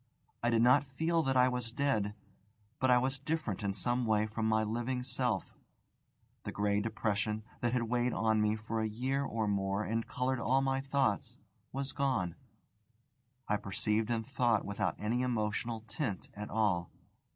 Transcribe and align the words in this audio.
I 0.41 0.49
did 0.49 0.63
not 0.63 0.83
feel 0.89 1.21
that 1.21 1.37
I 1.37 1.47
was 1.47 1.71
dead, 1.71 2.15
but 2.79 2.89
I 2.89 2.97
was 2.97 3.19
different 3.19 3.61
in 3.61 3.75
some 3.75 4.07
way 4.07 4.25
from 4.25 4.47
my 4.47 4.63
living 4.63 5.03
self. 5.03 5.53
The 6.43 6.51
grey 6.51 6.79
depression, 6.81 7.43
that 7.59 7.73
had 7.73 7.83
weighed 7.83 8.11
on 8.11 8.41
me 8.41 8.55
for 8.55 8.81
a 8.81 8.87
year 8.87 9.23
or 9.23 9.47
more 9.47 9.83
and 9.83 10.07
coloured 10.07 10.39
all 10.39 10.59
my 10.63 10.81
thoughts, 10.81 11.37
was 11.71 11.91
gone. 11.93 12.33
I 13.47 13.57
perceived 13.57 14.09
and 14.09 14.25
thought 14.25 14.65
without 14.65 14.95
any 14.97 15.21
emotional 15.21 15.81
tint 15.81 16.29
at 16.33 16.49
all. 16.49 16.89